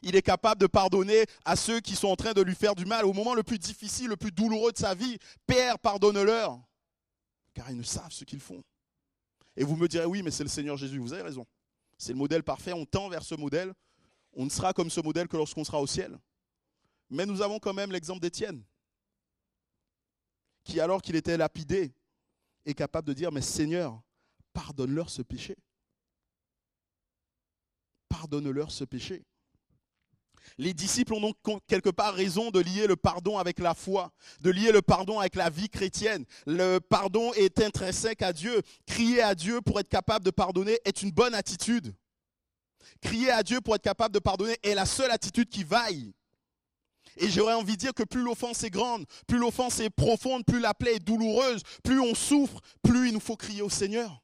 [0.00, 2.86] il est capable de pardonner à ceux qui sont en train de lui faire du
[2.86, 5.18] mal au moment le plus difficile, le plus douloureux de sa vie.
[5.46, 6.58] Père, pardonne-leur,
[7.52, 8.64] car ils ne savent ce qu'ils font.
[9.54, 11.46] Et vous me direz, oui, mais c'est le Seigneur Jésus, vous avez raison.
[12.02, 13.72] C'est le modèle parfait, on tend vers ce modèle.
[14.32, 16.18] On ne sera comme ce modèle que lorsqu'on sera au ciel.
[17.08, 18.64] Mais nous avons quand même l'exemple d'Étienne,
[20.64, 21.94] qui, alors qu'il était lapidé,
[22.64, 24.02] est capable de dire, mais Seigneur,
[24.52, 25.56] pardonne-leur ce péché.
[28.08, 29.24] Pardonne-leur ce péché.
[30.58, 31.36] Les disciples ont donc
[31.66, 35.34] quelque part raison de lier le pardon avec la foi, de lier le pardon avec
[35.34, 36.24] la vie chrétienne.
[36.46, 38.62] Le pardon est intrinsèque à Dieu.
[38.86, 41.94] Crier à Dieu pour être capable de pardonner est une bonne attitude.
[43.00, 46.12] Crier à Dieu pour être capable de pardonner est la seule attitude qui vaille.
[47.16, 50.60] Et j'aurais envie de dire que plus l'offense est grande, plus l'offense est profonde, plus
[50.60, 54.22] la plaie est douloureuse, plus on souffre, plus il nous faut crier au Seigneur.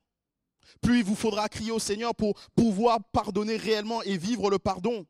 [0.81, 5.07] Plus il vous faudra crier au Seigneur pour pouvoir pardonner réellement et vivre le pardon.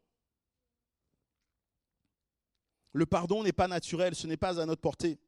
[2.98, 5.20] Le pardon n'est pas naturel, ce n'est pas à notre portée.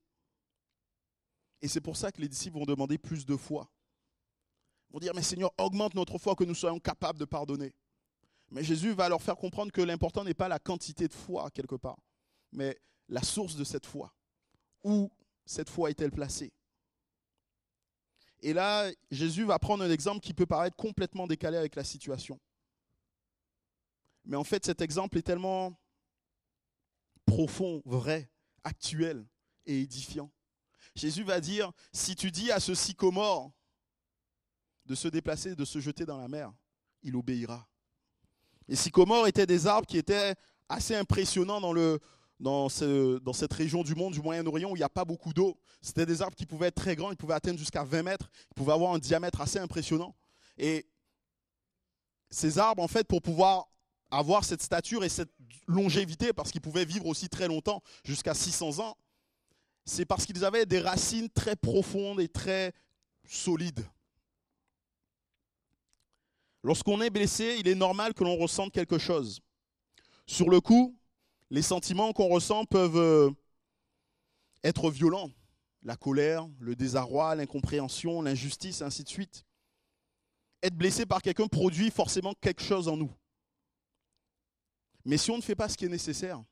[1.62, 3.70] Et c'est pour ça que les disciples vont demander plus de foi.
[4.88, 7.72] Ils vont dire, mais Seigneur, augmente notre foi que nous soyons capables de pardonner.
[8.50, 11.76] Mais Jésus va leur faire comprendre que l'important n'est pas la quantité de foi quelque
[11.76, 12.00] part,
[12.50, 12.76] mais
[13.08, 14.12] la source de cette foi.
[14.82, 15.08] Où
[15.46, 16.52] cette foi est-elle placée?
[18.40, 22.40] Et là, Jésus va prendre un exemple qui peut paraître complètement décalé avec la situation.
[24.24, 25.79] Mais en fait, cet exemple est tellement
[27.30, 28.28] profond, vrai,
[28.64, 29.24] actuel
[29.64, 30.32] et édifiant.
[30.96, 33.52] Jésus va dire, si tu dis à ce sycomore
[34.86, 36.52] de se déplacer, de se jeter dans la mer,
[37.04, 37.68] il obéira.
[38.66, 40.34] Les sycomores étaient des arbres qui étaient
[40.68, 42.00] assez impressionnants dans, le,
[42.40, 45.32] dans, ce, dans cette région du monde, du Moyen-Orient, où il n'y a pas beaucoup
[45.32, 45.56] d'eau.
[45.80, 48.54] C'était des arbres qui pouvaient être très grands, ils pouvaient atteindre jusqu'à 20 mètres, ils
[48.54, 50.16] pouvaient avoir un diamètre assez impressionnant.
[50.58, 50.84] Et
[52.28, 53.68] ces arbres, en fait, pour pouvoir
[54.10, 55.30] avoir cette stature et cette
[55.66, 58.96] longévité, parce qu'ils pouvaient vivre aussi très longtemps, jusqu'à 600 ans,
[59.84, 62.72] c'est parce qu'ils avaient des racines très profondes et très
[63.26, 63.84] solides.
[66.62, 69.40] Lorsqu'on est blessé, il est normal que l'on ressente quelque chose.
[70.26, 70.96] Sur le coup,
[71.50, 73.30] les sentiments qu'on ressent peuvent euh,
[74.62, 75.30] être violents.
[75.82, 79.44] La colère, le désarroi, l'incompréhension, l'injustice, ainsi de suite.
[80.62, 83.10] Être blessé par quelqu'un produit forcément quelque chose en nous.
[85.04, 86.42] Mais si on ne fait pas ce qui est nécessaire,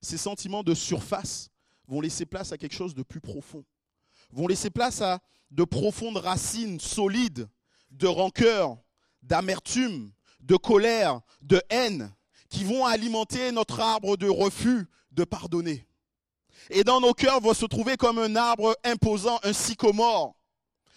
[0.00, 1.50] ces sentiments de surface
[1.86, 3.64] vont laisser place à quelque chose de plus profond,
[4.32, 7.48] vont laisser place à de profondes racines solides
[7.90, 8.78] de rancœur,
[9.22, 12.12] d'amertume, de colère, de haine,
[12.48, 15.86] qui vont alimenter notre arbre de refus de pardonner.
[16.70, 20.36] Et dans nos cœurs vont se trouver comme un arbre imposant, un sycomore,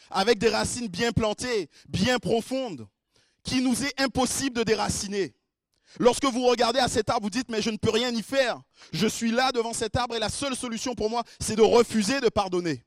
[0.09, 2.87] avec des racines bien plantées, bien profondes,
[3.43, 5.33] qui nous est impossible de déraciner.
[5.99, 8.61] Lorsque vous regardez à cet arbre, vous dites, mais je ne peux rien y faire.
[8.91, 12.19] Je suis là devant cet arbre et la seule solution pour moi, c'est de refuser
[12.19, 12.83] de pardonner.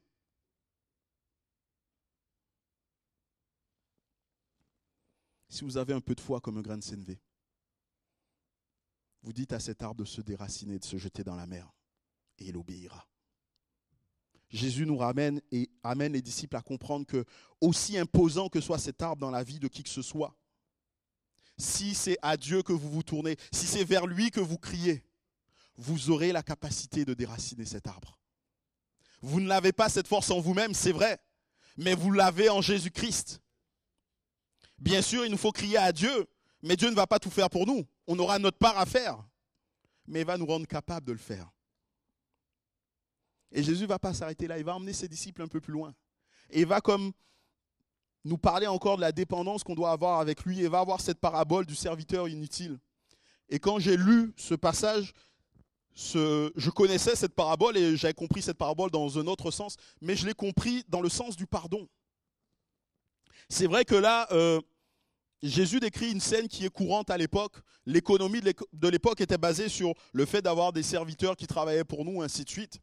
[5.48, 7.18] Si vous avez un peu de foi comme un grain de sénévé,
[9.22, 11.72] vous dites à cet arbre de se déraciner, de se jeter dans la mer,
[12.38, 13.08] et il obéira.
[14.50, 17.24] Jésus nous ramène et amène les disciples à comprendre que,
[17.60, 20.36] aussi imposant que soit cet arbre dans la vie de qui que ce soit,
[21.58, 25.04] si c'est à Dieu que vous vous tournez, si c'est vers lui que vous criez,
[25.76, 28.18] vous aurez la capacité de déraciner cet arbre.
[29.22, 31.18] Vous ne l'avez pas cette force en vous-même, c'est vrai,
[31.76, 33.40] mais vous l'avez en Jésus-Christ.
[34.78, 36.26] Bien sûr, il nous faut crier à Dieu,
[36.62, 37.86] mais Dieu ne va pas tout faire pour nous.
[38.06, 39.24] On aura notre part à faire,
[40.06, 41.50] mais il va nous rendre capables de le faire.
[43.52, 45.72] Et Jésus ne va pas s'arrêter là, il va emmener ses disciples un peu plus
[45.72, 45.94] loin.
[46.50, 47.12] Et il va comme
[48.26, 51.20] nous parler encore de la dépendance qu'on doit avoir avec lui et va avoir cette
[51.20, 52.78] parabole du serviteur inutile.
[53.48, 55.12] Et quand j'ai lu ce passage,
[55.94, 60.26] je connaissais cette parabole et j'avais compris cette parabole dans un autre sens, mais je
[60.26, 61.88] l'ai compris dans le sens du pardon.
[63.48, 64.60] C'est vrai que là, euh,
[65.40, 67.54] Jésus décrit une scène qui est courante à l'époque.
[67.86, 72.22] L'économie de l'époque était basée sur le fait d'avoir des serviteurs qui travaillaient pour nous,
[72.22, 72.80] ainsi de suite.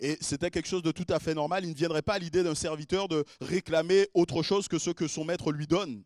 [0.00, 1.64] Et c'était quelque chose de tout à fait normal.
[1.64, 5.08] Il ne viendrait pas à l'idée d'un serviteur de réclamer autre chose que ce que
[5.08, 6.04] son maître lui donne.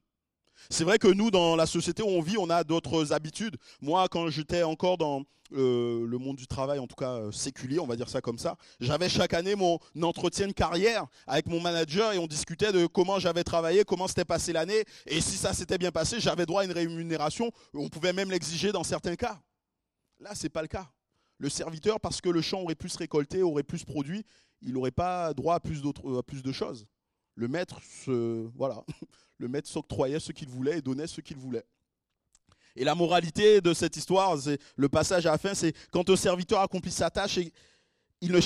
[0.70, 3.56] C'est vrai que nous, dans la société où on vit, on a d'autres habitudes.
[3.80, 5.24] Moi, quand j'étais encore dans
[5.54, 8.38] euh, le monde du travail, en tout cas euh, séculier, on va dire ça comme
[8.38, 12.86] ça, j'avais chaque année mon entretien de carrière avec mon manager et on discutait de
[12.86, 14.84] comment j'avais travaillé, comment s'était passé l'année.
[15.06, 17.50] Et si ça s'était bien passé, j'avais droit à une rémunération.
[17.74, 19.38] On pouvait même l'exiger dans certains cas.
[20.20, 20.88] Là, ce n'est pas le cas.
[21.42, 24.24] Le serviteur, parce que le champ aurait plus récolté, aurait plus produit,
[24.60, 26.86] il n'aurait pas droit à plus, euh, à plus de choses.
[27.34, 27.80] Le maître,
[28.54, 28.84] voilà,
[29.38, 31.64] le maître s'octroyait ce qu'il voulait et donnait ce qu'il voulait.
[32.76, 36.14] Et la moralité de cette histoire, c'est le passage à la fin, c'est quand un
[36.14, 37.52] serviteur accomplit sa tâche et
[38.20, 38.38] il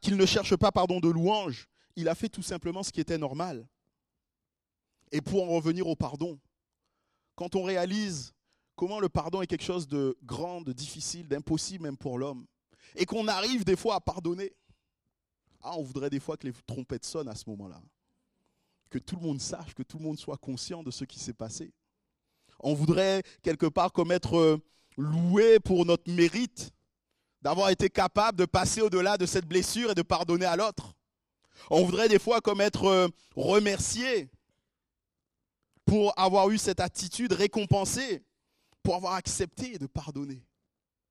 [0.00, 3.18] qu'il ne cherche pas pardon de louange, il a fait tout simplement ce qui était
[3.18, 3.68] normal.
[5.12, 6.40] Et pour en revenir au pardon,
[7.36, 8.34] quand on réalise
[8.76, 12.46] comment le pardon est quelque chose de grand, de difficile, d'impossible même pour l'homme.
[12.94, 14.52] Et qu'on arrive des fois à pardonner.
[15.62, 17.80] Ah, on voudrait des fois que les trompettes sonnent à ce moment-là.
[18.90, 21.32] Que tout le monde sache, que tout le monde soit conscient de ce qui s'est
[21.32, 21.72] passé.
[22.60, 24.58] On voudrait quelque part comme être euh,
[24.96, 26.70] loué pour notre mérite,
[27.42, 30.94] d'avoir été capable de passer au-delà de cette blessure et de pardonner à l'autre.
[31.70, 34.30] On voudrait des fois comme être euh, remercié
[35.84, 38.24] pour avoir eu cette attitude, récompensé,
[38.86, 40.46] pour avoir accepté de pardonner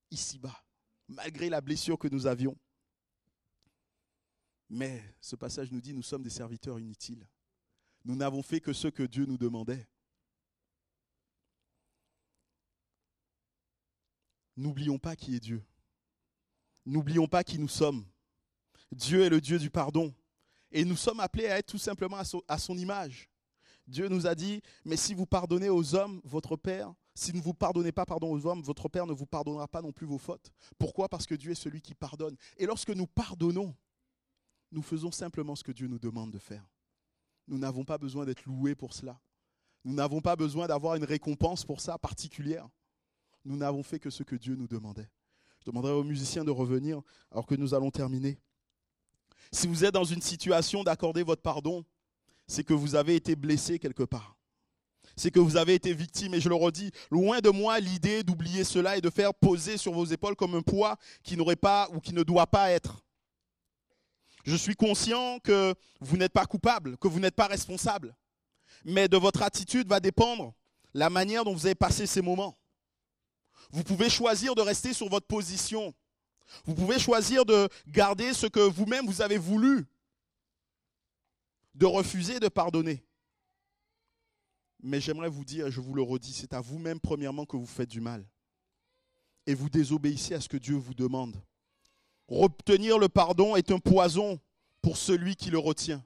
[0.10, 0.64] ici-bas,
[1.10, 2.58] malgré la blessure que nous avions.
[4.70, 7.28] Mais ce passage nous dit, nous sommes des serviteurs inutiles.
[8.06, 9.86] Nous n'avons fait que ce que Dieu nous demandait.
[14.56, 15.62] N'oublions pas qui est Dieu.
[16.86, 18.06] N'oublions pas qui nous sommes.
[18.90, 20.16] Dieu est le Dieu du pardon.
[20.72, 23.30] Et nous sommes appelés à être tout simplement à son, image.
[23.86, 27.54] Dieu nous a dit, mais si vous pardonnez aux hommes, votre Père, si ne vous
[27.54, 30.52] pardonnez pas pardon aux hommes, votre Père ne vous pardonnera pas non plus vos fautes.
[30.78, 31.08] Pourquoi?
[31.08, 32.36] Parce que Dieu est celui qui pardonne.
[32.58, 33.74] Et lorsque nous pardonnons,
[34.72, 36.66] nous faisons simplement ce que Dieu nous demande de faire.
[37.48, 39.18] Nous n'avons pas besoin d'être loués pour cela.
[39.86, 42.68] Nous n'avons pas besoin d'avoir une récompense pour ça particulière.
[43.46, 45.10] Nous n'avons fait que ce que Dieu nous demandait.
[45.60, 47.02] Je demanderai aux musiciens de revenir
[47.32, 48.38] alors que nous allons terminer.
[49.52, 51.86] Si vous êtes dans une situation d'accorder votre pardon,
[52.46, 54.35] c'est que vous avez été blessé quelque part.
[55.16, 56.34] C'est que vous avez été victime.
[56.34, 59.94] Et je le redis, loin de moi l'idée d'oublier cela et de faire poser sur
[59.94, 63.04] vos épaules comme un poids qui n'aurait pas ou qui ne doit pas être.
[64.46, 68.16] Je suis conscient que vous n'êtes pas coupable, que vous n'êtes pas responsable.
[68.84, 70.54] Mais de votre attitude va dépendre
[70.94, 72.58] la manière dont vous avez passé ces moments.
[73.72, 75.94] Vous pouvez choisir de rester sur votre position.
[76.66, 79.88] Vous pouvez choisir de garder ce que vous-même vous avez voulu,
[81.74, 83.04] de refuser de pardonner.
[84.88, 87.90] Mais j'aimerais vous dire, je vous le redis, c'est à vous-même premièrement que vous faites
[87.90, 88.24] du mal.
[89.48, 91.36] Et vous désobéissez à ce que Dieu vous demande.
[92.28, 94.40] Retenir le pardon est un poison
[94.84, 96.06] pour celui qui le retient.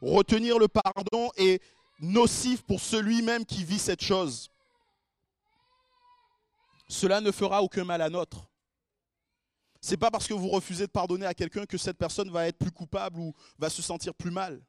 [0.00, 1.62] Retenir le pardon est
[2.00, 4.50] nocif pour celui même qui vit cette chose.
[6.88, 8.50] Cela ne fera aucun mal à notre.
[9.80, 12.48] Ce n'est pas parce que vous refusez de pardonner à quelqu'un que cette personne va
[12.48, 14.60] être plus coupable ou va se sentir plus mal.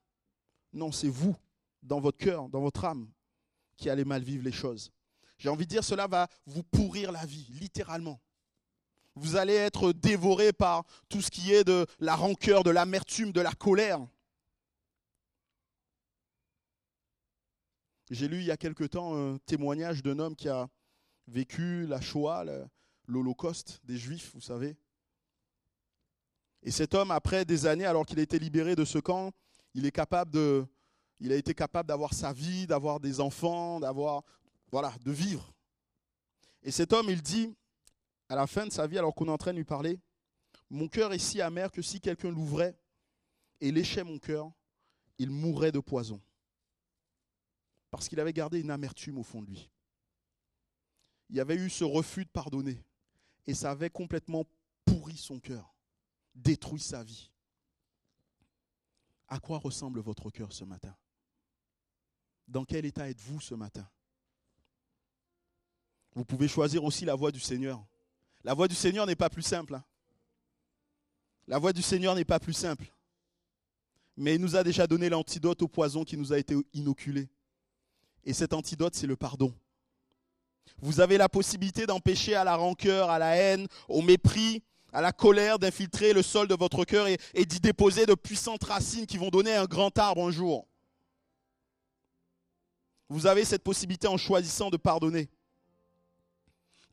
[0.71, 1.35] Non, c'est vous,
[1.81, 3.09] dans votre cœur, dans votre âme,
[3.77, 4.91] qui allez mal vivre les choses.
[5.37, 8.19] J'ai envie de dire, cela va vous pourrir la vie, littéralement.
[9.15, 13.41] Vous allez être dévoré par tout ce qui est de la rancœur, de l'amertume, de
[13.41, 14.05] la colère.
[18.09, 20.67] J'ai lu il y a quelque temps un témoignage d'un homme qui a
[21.27, 22.43] vécu la Shoah,
[23.07, 24.77] l'Holocauste des Juifs, vous savez.
[26.63, 29.31] Et cet homme, après des années, alors qu'il a été libéré de ce camp,
[29.73, 30.65] il est capable de,
[31.19, 34.23] il a été capable d'avoir sa vie, d'avoir des enfants, d'avoir,
[34.71, 35.53] voilà, de vivre.
[36.63, 37.53] Et cet homme, il dit,
[38.29, 39.99] à la fin de sa vie, alors qu'on est en train de lui parler,
[40.69, 42.77] mon cœur est si amer que si quelqu'un l'ouvrait
[43.59, 44.51] et léchait mon cœur,
[45.17, 46.21] il mourrait de poison.
[47.91, 49.69] Parce qu'il avait gardé une amertume au fond de lui.
[51.29, 52.83] Il y avait eu ce refus de pardonner.
[53.47, 54.45] Et ça avait complètement
[54.85, 55.73] pourri son cœur,
[56.35, 57.31] détruit sa vie.
[59.27, 60.95] À quoi ressemble votre cœur ce matin?
[62.49, 63.87] Dans quel état êtes-vous ce matin?
[66.15, 67.85] Vous pouvez choisir aussi la voie du Seigneur.
[68.43, 69.75] La voie du Seigneur n'est pas plus simple.
[69.75, 69.83] Hein.
[71.47, 72.91] La voie du Seigneur n'est pas plus simple.
[74.17, 77.29] Mais il nous a déjà donné l'antidote au poison qui nous a été inoculé.
[78.23, 79.53] Et cet antidote, c'est le pardon.
[80.81, 85.11] Vous avez la possibilité d'empêcher à la rancœur, à la haine, au mépris, à la
[85.11, 89.17] colère d'infiltrer le sol de votre cœur et, et d'y déposer de puissantes racines qui
[89.17, 90.68] vont donner un grand arbre un jour.
[93.09, 95.29] Vous avez cette possibilité en choisissant de pardonner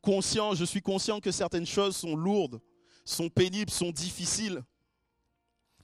[0.07, 2.61] conscient, je suis conscient que certaines choses sont lourdes,
[3.03, 4.63] sont pénibles, sont difficiles.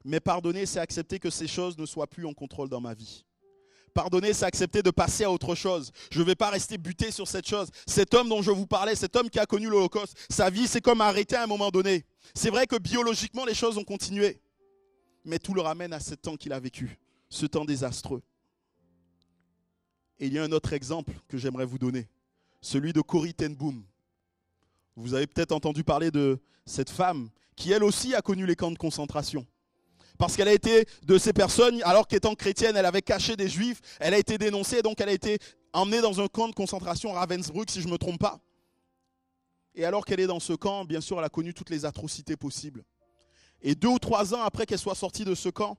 [0.06, 3.26] Mais pardonner, c'est accepter que ces choses ne soient plus en contrôle dans ma vie.
[3.94, 5.92] Pardonner, c'est accepter de passer à autre chose.
[6.10, 7.68] Je ne vais pas rester buté sur cette chose.
[7.86, 10.82] Cet homme dont je vous parlais, cet homme qui a connu l'Holocauste, sa vie, c'est
[10.82, 12.06] comme arrêté à un moment donné.
[12.34, 14.42] C'est vrai que biologiquement, les choses ont continué.
[15.26, 18.24] Mais tout le ramène à ce temps qu'il a vécu, ce temps désastreux.
[20.24, 22.08] Et il y a un autre exemple que j'aimerais vous donner,
[22.62, 23.84] celui de Corrie ten Boom.
[24.96, 28.72] Vous avez peut-être entendu parler de cette femme qui elle aussi a connu les camps
[28.72, 29.46] de concentration.
[30.18, 33.82] Parce qu'elle a été de ces personnes, alors qu'étant chrétienne, elle avait caché des juifs,
[34.00, 35.40] elle a été dénoncée, donc elle a été
[35.74, 38.40] emmenée dans un camp de concentration à Ravensbrück, si je ne me trompe pas.
[39.76, 42.38] Et alors qu'elle est dans ce camp, bien sûr, elle a connu toutes les atrocités
[42.38, 42.86] possibles.
[43.62, 45.78] Et deux ou trois ans après qu'elle soit sortie de ce camp,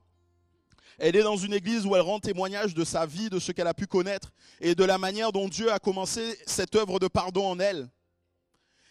[0.97, 3.67] elle est dans une église où elle rend témoignage de sa vie, de ce qu'elle
[3.67, 4.31] a pu connaître
[4.61, 7.89] et de la manière dont Dieu a commencé cette œuvre de pardon en elle.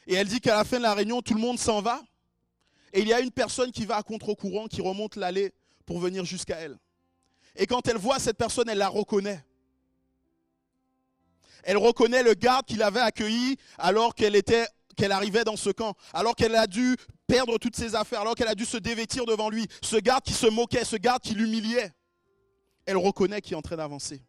[0.07, 2.03] Et elle dit qu'à la fin de la réunion, tout le monde s'en va.
[2.93, 5.53] Et il y a une personne qui va à contre-courant, qui remonte l'allée
[5.87, 6.79] pour venir jusqu'à elle.
[7.57, 9.45] Et quand elle voit cette personne, elle la reconnaît.
[11.63, 15.95] Elle reconnaît le garde qui l'avait accueilli alors qu'elle était qu'elle arrivait dans ce camp,
[16.13, 19.51] alors qu'elle a dû perdre toutes ses affaires, alors qu'elle a dû se dévêtir devant
[19.51, 21.93] lui, ce garde qui se moquait, ce garde qui l'humiliait.
[22.87, 24.23] Elle reconnaît qu'il est en train d'avancer.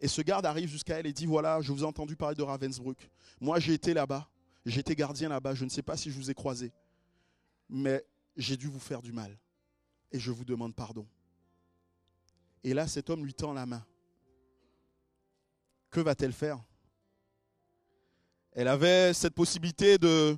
[0.00, 2.42] Et ce garde arrive jusqu'à elle et dit, voilà, je vous ai entendu parler de
[2.42, 3.08] Ravensbrück.
[3.40, 4.28] Moi, j'ai été là-bas,
[4.66, 6.72] j'étais gardien là-bas, je ne sais pas si je vous ai croisé,
[7.68, 8.04] mais
[8.36, 9.38] j'ai dû vous faire du mal.
[10.10, 11.06] Et je vous demande pardon.
[12.64, 13.84] Et là, cet homme lui tend la main.
[15.90, 16.58] Que va-t-elle faire?
[18.54, 20.36] Elle avait cette possibilité de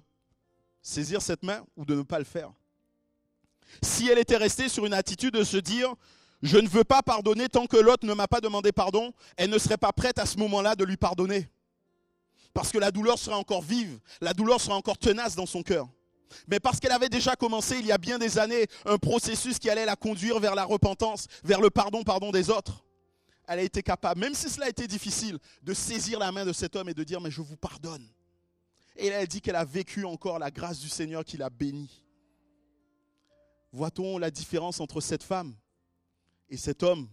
[0.83, 2.53] saisir cette main ou de ne pas le faire.
[3.83, 5.95] Si elle était restée sur une attitude de se dire
[6.43, 9.59] je ne veux pas pardonner tant que l'autre ne m'a pas demandé pardon, elle ne
[9.59, 11.49] serait pas prête à ce moment-là de lui pardonner.
[12.53, 15.89] Parce que la douleur serait encore vive, la douleur serait encore tenace dans son cœur.
[16.47, 19.71] Mais parce qu'elle avait déjà commencé il y a bien des années un processus qui
[19.71, 22.84] allait la conduire vers la repentance, vers le pardon, pardon des autres,
[23.47, 26.53] elle a été capable, même si cela a été difficile, de saisir la main de
[26.53, 28.09] cet homme et de dire mais je vous pardonne.
[28.97, 32.03] Et elle a dit qu'elle a vécu encore la grâce du Seigneur qui l'a bénie.
[33.73, 35.55] Voit-on la différence entre cette femme
[36.49, 37.09] et cet homme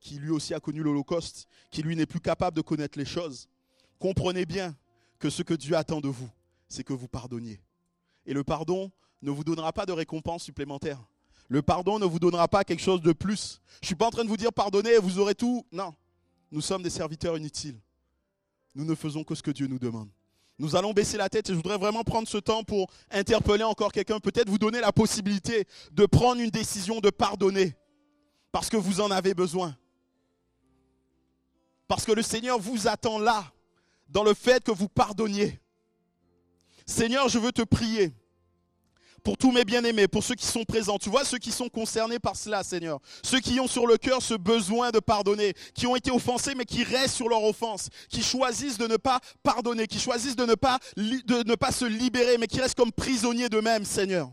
[0.00, 3.48] qui lui aussi a connu l'Holocauste, qui lui n'est plus capable de connaître les choses?
[3.98, 4.74] Comprenez bien
[5.18, 6.30] que ce que Dieu attend de vous,
[6.68, 7.60] c'est que vous pardonniez.
[8.24, 8.90] Et le pardon
[9.22, 11.02] ne vous donnera pas de récompense supplémentaire.
[11.48, 13.60] Le pardon ne vous donnera pas quelque chose de plus.
[13.80, 15.64] Je ne suis pas en train de vous dire pardonnez et vous aurez tout.
[15.70, 15.94] Non.
[16.50, 17.80] Nous sommes des serviteurs inutiles.
[18.74, 20.08] Nous ne faisons que ce que Dieu nous demande.
[20.58, 23.92] Nous allons baisser la tête et je voudrais vraiment prendre ce temps pour interpeller encore
[23.92, 27.76] quelqu'un, peut-être vous donner la possibilité de prendre une décision de pardonner
[28.52, 29.76] parce que vous en avez besoin.
[31.88, 33.52] Parce que le Seigneur vous attend là,
[34.08, 35.60] dans le fait que vous pardonniez.
[36.86, 38.12] Seigneur, je veux te prier
[39.26, 40.98] pour tous mes bien-aimés, pour ceux qui sont présents.
[40.98, 43.00] Tu vois, ceux qui sont concernés par cela, Seigneur.
[43.24, 46.64] Ceux qui ont sur le cœur ce besoin de pardonner, qui ont été offensés, mais
[46.64, 50.54] qui restent sur leur offense, qui choisissent de ne pas pardonner, qui choisissent de ne
[50.54, 50.78] pas,
[51.72, 54.30] se libérer, mais qui restent comme prisonniers d'eux-mêmes, Seigneur.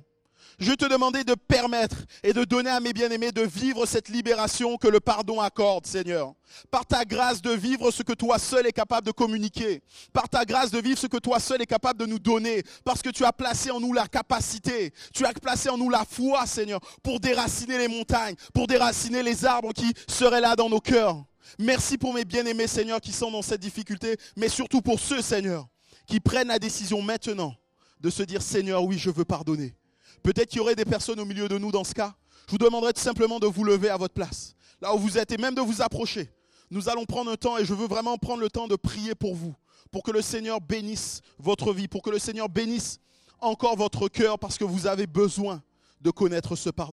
[0.60, 4.78] Je te demandais de permettre et de donner à mes bien-aimés de vivre cette libération
[4.78, 6.34] que le pardon accorde, Seigneur.
[6.70, 9.82] Par ta grâce de vivre ce que toi seul es capable de communiquer.
[10.14, 12.64] Par ta grâce de vivre ce que toi seul es capable de nous donner.
[12.84, 14.94] Parce que tu as placé en nous la capacité.
[15.14, 19.46] Tu as placé en nous la foi, Seigneur, pour déraciner les montagnes, pour déraciner les
[19.46, 21.24] arbres qui seraient là dans nos cœurs.
[21.60, 25.68] Merci pour mes bien-aimés, Seigneur, qui sont dans cette difficulté, mais surtout pour ceux, Seigneur,
[26.08, 27.54] qui prennent la décision maintenant
[28.00, 29.76] de se dire, Seigneur, oui, je veux pardonner.
[30.24, 32.16] Peut-être qu'il y aurait des personnes au milieu de nous dans ce cas.
[32.48, 35.32] Je vous demanderai tout simplement de vous lever à votre place, là où vous êtes,
[35.32, 36.30] et même de vous approcher.
[36.72, 39.36] Nous allons prendre un temps, et je veux vraiment prendre le temps de prier pour
[39.36, 39.54] vous,
[39.92, 43.00] pour que le Seigneur bénisse votre vie, pour que le Seigneur bénisse
[43.40, 45.62] encore votre cœur, parce que vous avez besoin
[46.02, 46.92] de connaître ce pardon.